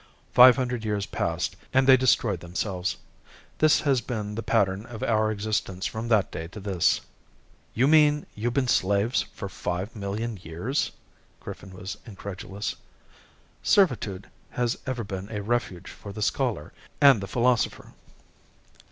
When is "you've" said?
8.33-8.55